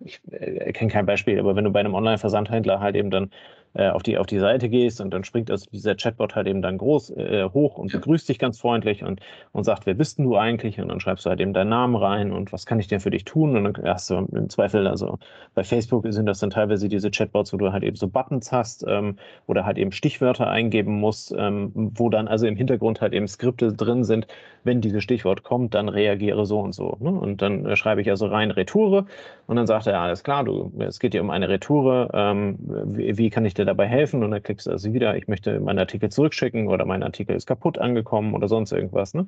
[0.00, 3.30] ich äh, kenne kein Beispiel, aber wenn du bei einem Online-Versandhändler halt eben dann
[3.74, 6.60] äh, auf, die, auf die Seite gehst und dann springt also dieser Chatbot halt eben
[6.60, 7.98] dann groß äh, hoch und ja.
[7.98, 9.20] begrüßt dich ganz freundlich und,
[9.52, 10.78] und sagt, wer bist denn du eigentlich?
[10.78, 13.10] Und dann schreibst du halt eben deinen Namen rein und was kann ich denn für
[13.10, 13.56] dich tun?
[13.56, 15.18] Und dann hast du im Zweifel, also
[15.54, 18.84] bei Facebook sind das dann teilweise diese Chatbots, wo du halt eben so Buttons hast
[18.86, 23.26] ähm, oder halt eben Stichwörter eingeben musst, ähm, wo dann also im Hintergrund halt eben
[23.26, 24.26] Skripte drin sind,
[24.64, 26.96] wenn dieses Stichwort kommt, dann reagiere so und so.
[27.00, 27.10] Ne?
[27.10, 29.06] Und dann äh, schreibe ich also rein Retoure
[29.46, 33.18] und dann sagt er, alles klar, du, es geht dir um eine Retoure, ähm, wie,
[33.18, 34.22] wie, kann ich dir dabei helfen?
[34.22, 37.46] Und dann klickst du also wieder, ich möchte meinen Artikel zurückschicken oder mein Artikel ist
[37.46, 39.14] kaputt angekommen oder sonst irgendwas.
[39.14, 39.26] Ne?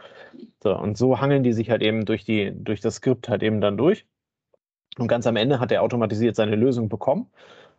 [0.63, 3.61] So, und so hangeln die sich halt eben durch, die, durch das Skript halt eben
[3.61, 4.07] dann durch.
[4.99, 7.27] Und ganz am Ende hat er automatisiert seine Lösung bekommen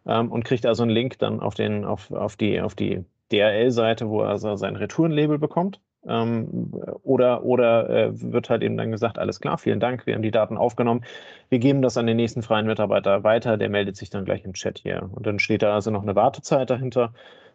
[0.06, 4.10] ähm, und kriegt also einen Link dann auf, den, auf, auf die, auf die DRL-Seite,
[4.10, 5.80] wo er also sein Retourenlabel bekommt.
[6.08, 6.72] Ähm,
[7.04, 10.32] oder oder äh, wird halt eben dann gesagt, alles klar, vielen Dank, wir haben die
[10.32, 11.04] Daten aufgenommen.
[11.50, 14.54] Wir geben das an den nächsten freien Mitarbeiter weiter, der meldet sich dann gleich im
[14.54, 15.10] Chat hier.
[15.14, 17.14] Und dann steht da also noch eine Wartezeit dahinter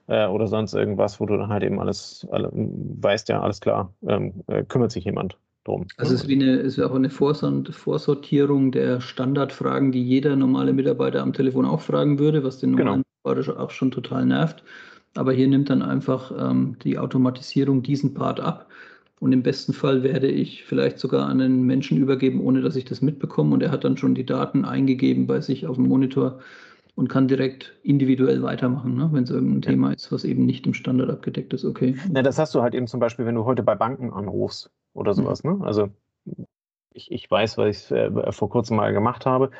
[0.08, 3.92] äh, oder sonst irgendwas, wo du dann halt eben alles, alle, weißt ja, alles klar,
[4.06, 5.86] ähm, äh, kümmert sich jemand drum.
[5.96, 11.22] Also es ist wie eine, ist auch eine Vorsortierung der Standardfragen, die jeder normale Mitarbeiter
[11.22, 13.32] am Telefon auch fragen würde, was den normalen genau.
[13.32, 14.64] Mitarbeiter auch schon total nervt.
[15.14, 18.68] Aber hier nimmt dann einfach ähm, die Automatisierung diesen Part ab.
[19.18, 22.86] Und im besten Fall werde ich vielleicht sogar an einen Menschen übergeben, ohne dass ich
[22.86, 23.52] das mitbekomme.
[23.52, 26.38] Und er hat dann schon die Daten eingegeben bei sich auf dem Monitor
[26.94, 29.08] und kann direkt individuell weitermachen, ne?
[29.12, 29.70] wenn es irgendein ja.
[29.70, 31.64] Thema ist, was eben nicht im Standard abgedeckt ist.
[31.64, 31.96] Okay.
[32.10, 35.12] Na, das hast du halt eben zum Beispiel, wenn du heute bei Banken anrufst oder
[35.12, 35.16] mhm.
[35.16, 35.44] sowas.
[35.44, 35.58] Mhm.
[35.58, 35.64] Ne?
[35.64, 35.88] Also
[36.92, 39.50] ich, ich weiß, was ich äh, vor kurzem mal gemacht habe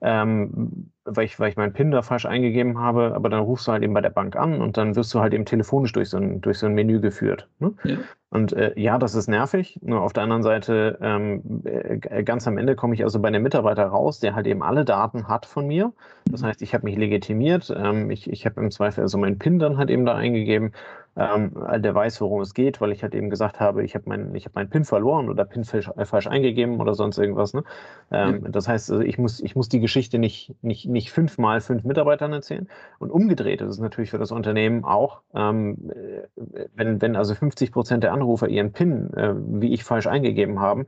[0.00, 3.72] ähm, weil, ich, weil ich meinen PIN da falsch eingegeben habe, aber dann rufst du
[3.72, 6.18] halt eben bei der Bank an und dann wirst du halt eben telefonisch durch so
[6.18, 7.48] ein, durch so ein Menü geführt.
[7.58, 7.72] Ne?
[7.84, 7.96] Ja.
[8.30, 9.78] Und äh, ja, das ist nervig.
[9.82, 13.42] Nur auf der anderen Seite, ähm, äh, ganz am Ende komme ich also bei einem
[13.42, 15.92] Mitarbeiter raus, der halt eben alle Daten hat von mir.
[16.26, 19.58] Das heißt, ich habe mich legitimiert, ähm, ich, ich habe im Zweifel also meinen PIN
[19.58, 20.72] dann halt eben da eingegeben
[21.16, 24.34] ähm, der weiß, worum es geht, weil ich halt eben gesagt habe, ich habe meinen
[24.34, 27.54] hab mein PIN verloren oder PIN falsch, äh, falsch eingegeben oder sonst irgendwas.
[27.54, 27.64] Ne?
[28.10, 28.52] Ähm, mhm.
[28.52, 32.32] Das heißt, also ich, muss, ich muss die Geschichte nicht, nicht, nicht fünfmal fünf Mitarbeitern
[32.32, 32.68] erzählen.
[32.98, 37.72] Und umgedreht ist es natürlich für das Unternehmen auch, ähm, äh, wenn, wenn also 50
[37.72, 40.86] Prozent der Anrufer ihren PIN, äh, wie ich falsch eingegeben haben,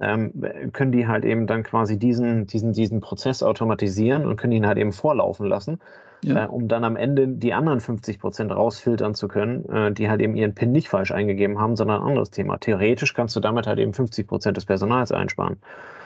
[0.00, 0.32] ähm,
[0.72, 4.78] können die halt eben dann quasi diesen, diesen, diesen Prozess automatisieren und können ihn halt
[4.78, 5.80] eben vorlaufen lassen
[6.22, 6.44] ja.
[6.44, 10.20] äh, um dann am Ende die anderen 50 Prozent rausfiltern zu können, äh, die halt
[10.20, 12.58] eben ihren PIN nicht falsch eingegeben haben, sondern ein anderes Thema.
[12.58, 15.58] Theoretisch kannst du damit halt eben 50 Prozent des Personals einsparen.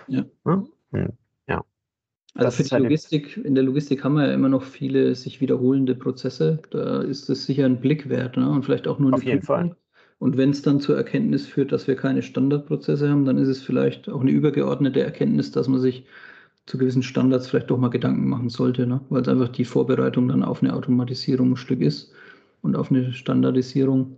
[0.09, 0.24] Ja.
[0.46, 0.62] ja?
[0.92, 1.12] Hm.
[2.34, 5.14] Also das für die halt Logistik, in der Logistik haben wir ja immer noch viele
[5.14, 6.60] sich wiederholende Prozesse.
[6.70, 8.48] Da ist es sicher ein Blick wert ne?
[8.48, 9.76] und vielleicht auch nur eine Auf jeden Fall.
[10.18, 13.60] Und wenn es dann zur Erkenntnis führt, dass wir keine Standardprozesse haben, dann ist es
[13.60, 16.06] vielleicht auch eine übergeordnete Erkenntnis, dass man sich
[16.64, 19.00] zu gewissen Standards vielleicht doch mal Gedanken machen sollte, ne?
[19.08, 22.12] weil es einfach die Vorbereitung dann auf eine Automatisierung ein Stück ist
[22.62, 24.16] und auf eine Standardisierung.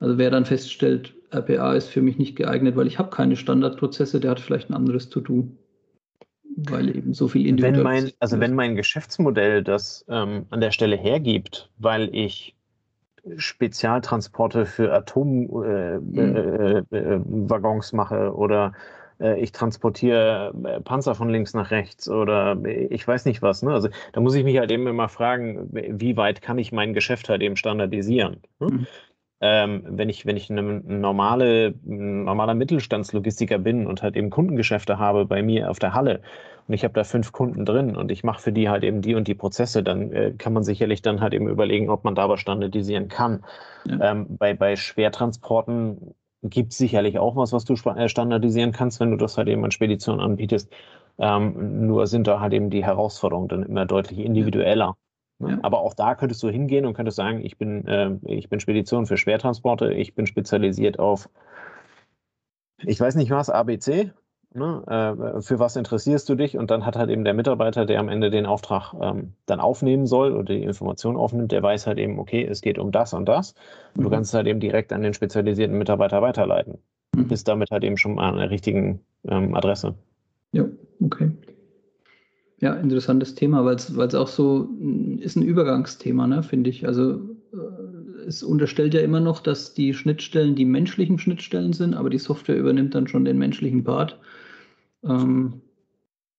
[0.00, 4.20] Also wer dann feststellt, RPA ist für mich nicht geeignet, weil ich habe keine Standardprozesse,
[4.20, 5.48] der hat vielleicht ein anderes To-Do.
[6.56, 7.76] Weil eben so viel individuell.
[7.76, 12.56] Wenn mein, also wenn mein Geschäftsmodell das ähm, an der Stelle hergibt, weil ich
[13.36, 16.86] Spezialtransporte für Atomwaggons äh, mhm.
[16.90, 18.72] äh, äh, mache oder
[19.20, 23.62] äh, ich transportiere äh, Panzer von links nach rechts oder ich weiß nicht was.
[23.62, 23.72] Ne?
[23.72, 27.28] Also da muss ich mich halt eben immer fragen, wie weit kann ich mein Geschäft
[27.28, 28.38] halt eben standardisieren?
[28.60, 28.68] Ne?
[28.68, 28.86] Mhm.
[29.40, 35.26] Ähm, wenn ich, wenn ich ein normale, normaler Mittelstandslogistiker bin und halt eben Kundengeschäfte habe
[35.26, 36.20] bei mir auf der Halle
[36.68, 39.14] und ich habe da fünf Kunden drin und ich mache für die halt eben die
[39.14, 42.28] und die Prozesse, dann äh, kann man sicherlich dann halt eben überlegen, ob man da
[42.28, 43.44] was standardisieren kann.
[43.86, 44.12] Ja.
[44.12, 49.10] Ähm, bei, bei Schwertransporten gibt es sicherlich auch was, was du äh, standardisieren kannst, wenn
[49.10, 50.72] du das halt eben an Speditionen anbietest.
[51.18, 54.96] Ähm, nur sind da halt eben die Herausforderungen dann immer deutlich individueller.
[55.38, 55.50] Ne?
[55.50, 55.58] Ja.
[55.62, 59.06] Aber auch da könntest du hingehen und könntest sagen, ich bin, äh, ich bin Spedition
[59.06, 61.28] für Schwertransporte, ich bin spezialisiert auf,
[62.78, 64.12] ich weiß nicht was, ABC,
[64.56, 64.82] Ne?
[64.86, 66.56] Äh, für was interessierst du dich?
[66.56, 70.06] Und dann hat halt eben der Mitarbeiter, der am Ende den Auftrag ähm, dann aufnehmen
[70.06, 73.26] soll oder die Information aufnimmt, der weiß halt eben, okay, es geht um das und
[73.26, 73.52] das.
[73.94, 74.04] Und mhm.
[74.04, 76.78] du kannst es halt eben direkt an den spezialisierten Mitarbeiter weiterleiten.
[77.14, 77.28] Mhm.
[77.28, 79.94] Bist damit halt eben schon mal an der richtigen ähm, Adresse.
[80.52, 80.64] Ja,
[81.04, 81.30] okay.
[82.60, 84.70] Ja, interessantes Thema, weil es auch so
[85.20, 86.86] ist ein Übergangsthema, ne, finde ich.
[86.86, 92.08] Also äh, es unterstellt ja immer noch, dass die Schnittstellen die menschlichen Schnittstellen sind, aber
[92.08, 94.18] die Software übernimmt dann schon den menschlichen Part.
[95.04, 95.60] Ähm,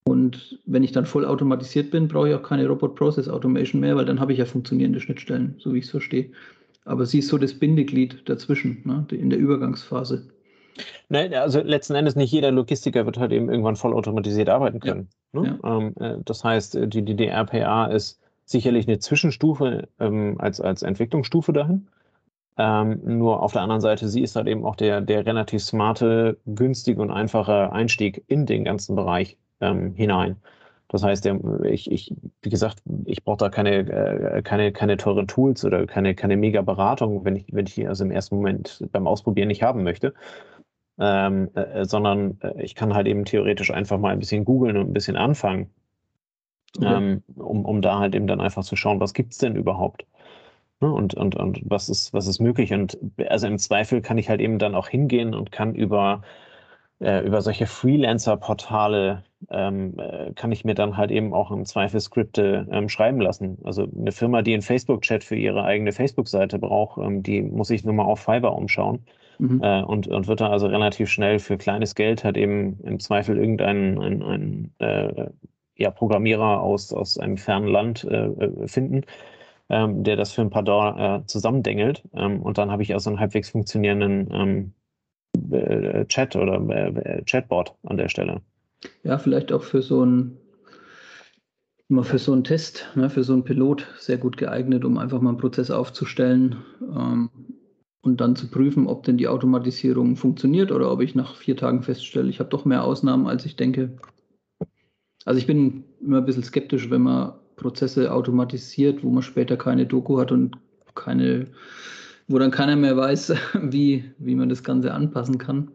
[0.06, 3.96] und wenn ich dann voll automatisiert bin, brauche ich auch keine Robot Process Automation mehr,
[3.96, 6.32] weil dann habe ich ja funktionierende Schnittstellen, so wie ich es verstehe.
[6.86, 10.30] Aber sie ist so das Bindeglied dazwischen, ne, in der Übergangsphase.
[11.10, 15.10] Nein, also letzten Endes nicht jeder Logistiker wird halt eben irgendwann vollautomatisiert arbeiten können.
[15.34, 15.42] Ja.
[15.42, 15.60] Ne?
[15.64, 15.78] Ja.
[15.78, 20.82] Ähm, äh, das heißt, die, die, die RPA ist sicherlich eine Zwischenstufe ähm, als, als
[20.82, 21.88] Entwicklungsstufe dahin.
[22.58, 26.38] Ähm, nur auf der anderen Seite, sie ist halt eben auch der, der relativ smarte,
[26.46, 30.38] günstige und einfache Einstieg in den ganzen Bereich ähm, hinein.
[30.90, 35.28] Das heißt, der, ich, ich, wie gesagt, ich brauche da keine, äh, keine, keine teuren
[35.28, 38.88] Tools oder keine, keine mega Beratung, wenn ich, wenn ich die also im ersten Moment
[38.92, 40.14] beim Ausprobieren nicht haben möchte.
[41.00, 44.90] Ähm, äh, sondern äh, ich kann halt eben theoretisch einfach mal ein bisschen googeln und
[44.90, 45.70] ein bisschen anfangen,
[46.78, 46.94] okay.
[46.94, 50.06] ähm, um, um da halt eben dann einfach zu schauen, was gibt es denn überhaupt?
[50.80, 50.92] Ne?
[50.92, 52.74] Und, und, und was ist, was ist möglich?
[52.74, 56.22] Und also im Zweifel kann ich halt eben dann auch hingehen und kann über,
[57.00, 62.00] äh, über solche Freelancer-Portale ähm, äh, kann ich mir dann halt eben auch im Zweifel
[62.00, 63.60] Skripte ähm, schreiben lassen.
[63.64, 67.84] Also eine Firma, die einen Facebook-Chat für ihre eigene Facebook-Seite braucht, ähm, die muss sich
[67.84, 69.06] nur mal auf Fiverr umschauen.
[69.38, 69.62] Mhm.
[69.62, 73.38] Äh, und, und wird da also relativ schnell für kleines Geld halt eben im Zweifel
[73.38, 75.30] irgendeinen ein, ein, äh,
[75.76, 79.02] ja, Programmierer aus, aus einem fernen Land äh, äh finden,
[79.70, 82.04] ähm, der das für ein paar Dollar zusammendengelt.
[82.16, 84.74] Ähm, und dann habe ich also einen halbwegs funktionierenden ähm,
[85.52, 88.42] äh, Chat oder äh, Chatbot an der Stelle.
[89.04, 90.38] Ja, vielleicht auch für so ein
[91.90, 95.22] mal für so einen Test, ne, für so einen Pilot sehr gut geeignet, um einfach
[95.22, 97.30] mal einen Prozess aufzustellen ähm,
[98.02, 101.84] und dann zu prüfen, ob denn die Automatisierung funktioniert oder ob ich nach vier Tagen
[101.84, 103.98] feststelle, ich habe doch mehr Ausnahmen, als ich denke.
[105.24, 109.86] Also ich bin immer ein bisschen skeptisch, wenn man Prozesse automatisiert, wo man später keine
[109.86, 110.58] Doku hat und
[110.94, 111.48] keine,
[112.28, 115.72] wo dann keiner mehr weiß, wie, wie man das Ganze anpassen kann.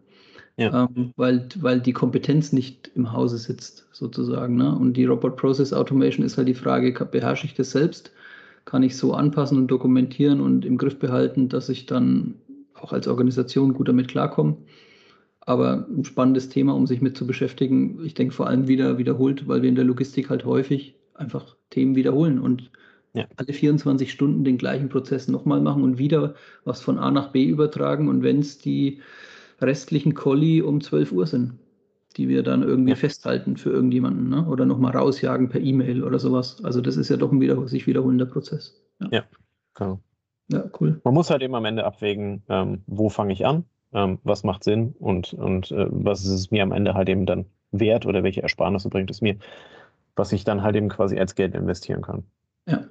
[0.57, 0.87] Ja.
[0.95, 4.55] Ähm, weil, weil die Kompetenz nicht im Hause sitzt, sozusagen.
[4.55, 4.75] Ne?
[4.75, 8.11] Und die Robot Process Automation ist halt die Frage, beherrsche ich das selbst?
[8.65, 12.35] Kann ich so anpassen und dokumentieren und im Griff behalten, dass ich dann
[12.75, 14.57] auch als Organisation gut damit klarkomme?
[15.41, 17.99] Aber ein spannendes Thema, um sich mit zu beschäftigen.
[18.05, 21.95] Ich denke vor allem wieder wiederholt, weil wir in der Logistik halt häufig einfach Themen
[21.95, 22.71] wiederholen und
[23.13, 23.25] ja.
[23.35, 27.45] alle 24 Stunden den gleichen Prozess nochmal machen und wieder was von A nach B
[27.45, 28.09] übertragen.
[28.09, 29.01] Und wenn es die
[29.61, 31.53] restlichen Colli um 12 Uhr sind,
[32.17, 32.95] die wir dann irgendwie ja.
[32.95, 34.45] festhalten für irgendjemanden ne?
[34.47, 36.63] oder nochmal rausjagen per E-Mail oder sowas.
[36.63, 38.79] Also das ist ja doch ein wieder, sich wiederholender Prozess.
[38.99, 39.23] Ja, ja
[39.73, 39.99] genau.
[40.51, 40.99] Ja, cool.
[41.03, 44.63] Man muss halt eben am Ende abwägen, ähm, wo fange ich an, ähm, was macht
[44.63, 48.23] Sinn und, und äh, was ist es mir am Ende halt eben dann wert oder
[48.23, 49.37] welche Ersparnisse bringt es mir,
[50.15, 52.23] was ich dann halt eben quasi als Geld investieren kann.
[52.67, 52.85] Ja.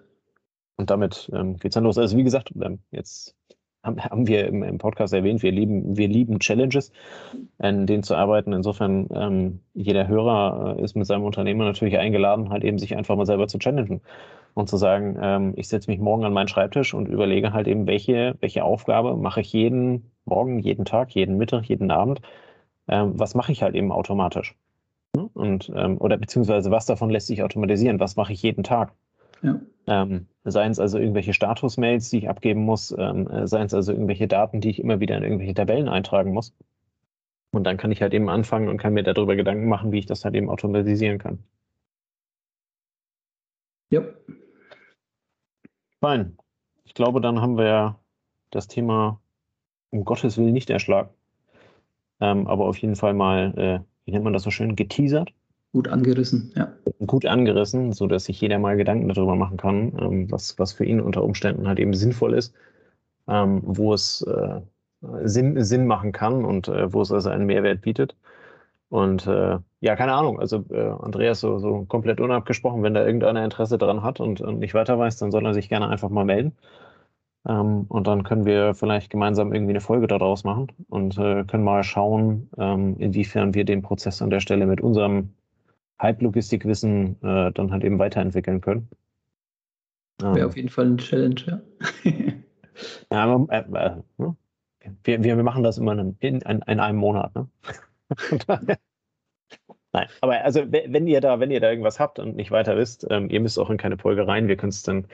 [0.76, 1.98] Und damit ähm, geht es dann los.
[1.98, 3.36] Also wie gesagt, ähm, jetzt
[3.84, 6.92] haben wir im, im, Podcast erwähnt, wir lieben, wir lieben Challenges,
[7.58, 8.52] an denen zu arbeiten.
[8.52, 13.16] Insofern, ähm, jeder Hörer äh, ist mit seinem Unternehmen natürlich eingeladen, halt eben sich einfach
[13.16, 14.00] mal selber zu challengen
[14.54, 17.86] und zu sagen, ähm, ich setze mich morgen an meinen Schreibtisch und überlege halt eben,
[17.86, 22.20] welche, welche Aufgabe mache ich jeden Morgen, jeden Tag, jeden Mittag, jeden Abend,
[22.88, 24.54] ähm, was mache ich halt eben automatisch?
[25.34, 28.00] Und, ähm, oder beziehungsweise was davon lässt sich automatisieren?
[28.00, 28.92] Was mache ich jeden Tag?
[29.42, 29.60] Ja.
[29.86, 33.92] Ähm, seien es also irgendwelche Status-Mails, die ich abgeben muss, ähm, äh, seien es also
[33.92, 36.54] irgendwelche Daten, die ich immer wieder in irgendwelche Tabellen eintragen muss.
[37.50, 40.06] Und dann kann ich halt eben anfangen und kann mir darüber Gedanken machen, wie ich
[40.06, 41.40] das halt eben automatisieren kann.
[43.90, 44.02] Ja.
[46.00, 46.38] Fein.
[46.84, 47.98] Ich glaube, dann haben wir
[48.50, 49.20] das Thema
[49.90, 51.10] um Gottes Willen nicht erschlagen.
[52.20, 55.32] Ähm, aber auf jeden Fall mal, äh, wie nennt man das so schön, geteasert.
[55.72, 56.72] Gut angerissen, ja.
[57.06, 61.00] Gut angerissen, sodass sich jeder mal Gedanken darüber machen kann, ähm, was, was für ihn
[61.00, 62.54] unter Umständen halt eben sinnvoll ist,
[63.26, 64.60] ähm, wo es äh,
[65.24, 68.14] Sinn, Sinn machen kann und äh, wo es also einen Mehrwert bietet.
[68.90, 73.42] Und äh, ja, keine Ahnung, also äh, Andreas, so, so komplett unabgesprochen, wenn da irgendeiner
[73.42, 76.26] Interesse daran hat und, und nicht weiter weiß, dann soll er sich gerne einfach mal
[76.26, 76.52] melden.
[77.48, 81.64] Ähm, und dann können wir vielleicht gemeinsam irgendwie eine Folge daraus machen und äh, können
[81.64, 85.30] mal schauen, ähm, inwiefern wir den Prozess an der Stelle mit unserem
[86.02, 88.88] Halblogistikwissen äh, dann halt eben weiterentwickeln können.
[90.20, 91.60] Wäre ähm, auf jeden Fall eine Challenge, ja.
[93.10, 94.36] ja aber, äh, äh, ne?
[95.04, 97.34] wir, wir machen das immer in, in, in einem Monat.
[97.34, 97.48] Ne?
[99.94, 103.06] Nein, aber also wenn ihr da, wenn ihr da irgendwas habt und nicht weiter wisst,
[103.10, 104.48] ähm, ihr müsst auch in keine Folge rein.
[104.48, 105.06] Wir können es dann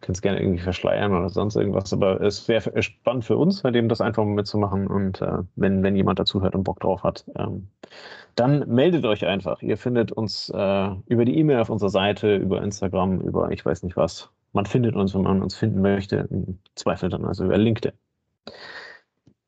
[0.00, 1.92] können es gerne irgendwie verschleiern oder sonst irgendwas.
[1.92, 4.86] Aber es wäre spannend für uns, bei dem das einfach mal mitzumachen.
[4.86, 7.68] Und äh, wenn, wenn jemand dazuhört und Bock drauf hat, ähm,
[8.36, 9.60] dann meldet euch einfach.
[9.60, 13.82] Ihr findet uns äh, über die E-Mail auf unserer Seite, über Instagram, über ich weiß
[13.82, 14.30] nicht was.
[14.52, 16.28] Man findet uns, wenn man uns finden möchte.
[16.30, 17.92] Im Zweifel dann also über LinkedIn.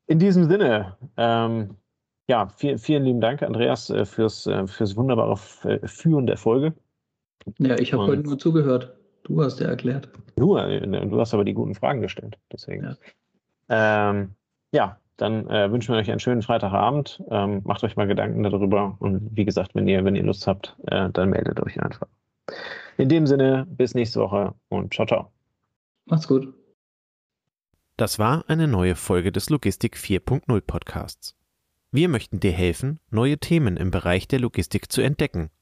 [0.07, 1.77] In diesem Sinne, ähm,
[2.27, 6.73] ja, vielen, vielen lieben Dank, Andreas, äh, fürs, äh, fürs wunderbare Führen der Folge.
[7.57, 8.93] Ja, ich habe heute nur zugehört.
[9.23, 10.09] Du hast ja erklärt.
[10.35, 12.37] Du, äh, du hast aber die guten Fragen gestellt.
[12.51, 12.83] Deswegen.
[13.69, 14.31] Ja, ähm,
[14.71, 17.23] ja dann äh, wünschen wir euch einen schönen Freitagabend.
[17.29, 18.95] Ähm, macht euch mal Gedanken darüber.
[18.99, 22.07] Und wie gesagt, wenn ihr, wenn ihr Lust habt, äh, dann meldet euch einfach.
[22.97, 25.31] In dem Sinne, bis nächste Woche und ciao, ciao.
[26.05, 26.53] Macht's gut.
[27.97, 31.35] Das war eine neue Folge des Logistik 4.0 Podcasts.
[31.91, 35.51] Wir möchten dir helfen, neue Themen im Bereich der Logistik zu entdecken